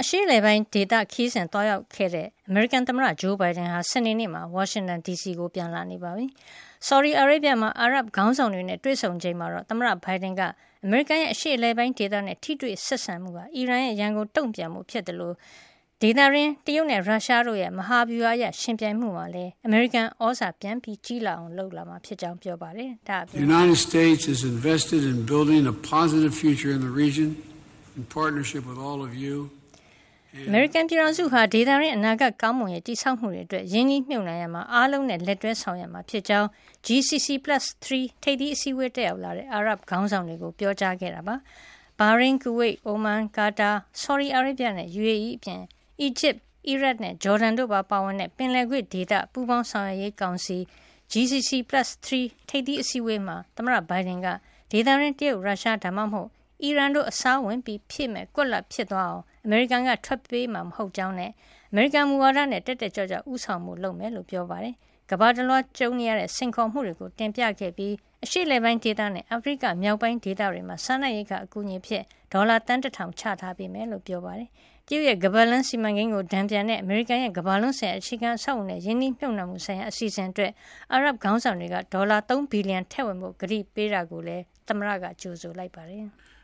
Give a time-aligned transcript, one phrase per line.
[0.00, 6.26] အရှေ့အလယ်ပိုင်းဒေသခရီးစဉ်သွားရောက်ခဲ့တဲ့ အမေရိကန်သမ္မတဂျိုးဘိုင်ဒန်ဟာ စနေနေ့မှာ ဝါရှင်တန်ဒီစီကို ပြန်လာနေပါပြီ။
[6.86, 10.42] ဆော်ဒီအာရေဗျမှာ အာရပ်ခေါင်းဆောင်တွေနဲ့ တွေ့ဆုံချိန်မှာတော့ သမ္မတဘိုင်ဒန်က
[10.84, 15.34] အမေရိကန်ရဲ့ အရှေ့အလယ်ပိုင်းဒေသနဲ့ ထိတွေ့ဆက်ဆံမှုဟာ အီရန်ရဲ့ ရန်ကုန်တုံ့ပြန်မှုဖြစ်တယ်လို့
[16.02, 25.02] ဒေသရင်း တရုတ်နဲ့ ရုရှားတို့ရဲ့ မဟာဗျူဟာရရှင်ပြိုင်မှုမှာလည်း အမေရိကန်ဩဇာပြန်ပြီးကြီးလာအောင် လုပ်လာမှာဖြစ်ကြောင်း ပြောပါတယ်။ဒါ့အပြင် The United States is invested
[30.36, 36.48] အမေရိကန်ပြည်ထောင်စုဟာ ဒေသရင်း အနာဂတ်ကောင်းမွန်ရေး တည်ဆောက်မှုတွေအတွက် ရင်းနှီးမြှုပ်နှံရမှာ အားလုံးနဲ့ လက်တွဲဆောင်ရွက်မှာ ဖြစ်ကြောင်း
[36.86, 37.86] GCC+3
[38.22, 41.36] ထိပ်သီးအစည်းအဝေး တက်ရောက်လာတဲ့ အာရပ်ခေါင်းဆောင်တွေကို ပြောကြားခဲ့တာပါ။
[41.98, 43.70] ဘာရိန်း၊ကူဝိတ်၊အိုမန်၊ကာတာ၊
[44.02, 45.60] ဆော်ဒီအာရေဗျနဲ့ UAE အပြင်
[46.00, 46.34] အီဂျစ်၊
[46.66, 50.58] အီရတ်နဲ့ ဂျော်ဒန်တို့ပါ ပါဝင်တဲ့ ပင်လယ်ကွေ့ဒေသ ပူးပေါင်းဆောင်ရွက်ရေးကောင်စီ
[51.12, 52.06] GCC+3
[52.48, 54.28] ထိပ်သီးအစည်းအဝေးမှာ သမ္မတဘိုင်ဒန်က
[54.70, 56.28] ဒေသရင်း တရုတ်၊ရုရှား ဒါမှမဟုတ်
[56.62, 61.30] အီရန်တို့ အစားဝင်ပြီး ဖြည့်မဲ့ကွက်လပ်ဖြစ်သွားအောင် အမေရိကန်ကထွက်ပေးမှာမဟုတ်ကြောင်းနဲ့
[61.70, 64.74] အမေရိကန်မူဝါဒနဲ့တက်တက်ကြွကြွဦးဆောင်မှုလုပ်မယ်လို့ပြောပါတယ်။
[65.10, 74.48] ကမ္ဘာတလွှားကျုံနေရတဲ့စင်ခေါ်မှုတွေကိုတင်ပြခဲ့ပြီးအရှေ့လယ်ပိုင်းဒေသနဲ့အာဖရိကမြောက်ပိုင်းဒေသတွေမှာစားနပ်ရိက္ခာအကူအညီဖြစ်ဒေါ်လာတန်တထောင်ချထားပေးမယ်လို့ပြောပါတယ်။
[74.86, 80.52] တရုတ်ရဲ့ကမ္ဘာလန်းစီမံကိန်းကိုဒဏ်ပြန်တဲ့အမေရိကန်ရဲ့ကမ္ဘာလုံးဆိုင်ရာအခြေခံအဆောက်အအုံနဲ့ယင်းနှိမ့်မြှုပ်နှံမှုဆိုင်ရာအစီအစဉ်အတွက်
[80.92, 86.06] အာရပ်ခေါင်းဆောင်တွေကဒေါ်လာ3ဘီလီယံထည့်ဝင်ဖို့ကတိပေးတာကိုလည်းသမ္မတကကြိုဆိုလိုက်ပါတယ်။